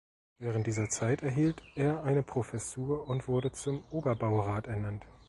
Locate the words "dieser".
0.65-0.89